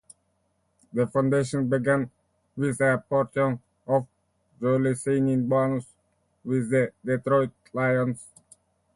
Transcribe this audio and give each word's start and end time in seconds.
The 0.93 1.05
foundation 1.05 1.69
began 1.69 2.09
with 2.57 2.81
a 2.81 3.03
portion 3.07 3.61
of 3.85 4.07
Joey's 4.59 5.03
signing 5.03 5.47
bonus 5.47 5.85
with 6.43 6.71
the 6.71 6.91
Detroit 7.05 7.51
Lions. 7.71 8.19